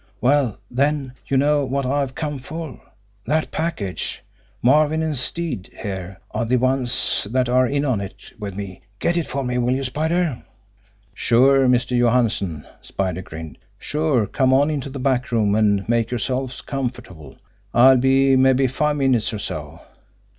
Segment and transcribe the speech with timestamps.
[0.19, 2.81] Well, then, you know what I've come for
[3.27, 4.23] that package
[4.63, 8.81] Marvin and Stead, here, are the ones that are in on it with me.
[8.97, 10.41] Get it for me, will you, Spider?"
[11.13, 11.95] "Sure Mr.
[11.95, 13.59] Johansson!" Spider grinned.
[13.77, 14.25] "Sure!
[14.25, 17.37] Come on into the back room and make yourselves comfortable.
[17.71, 19.81] I'll be mabbe five minutes, or so."